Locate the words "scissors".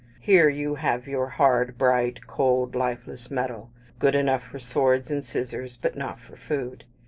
5.23-5.77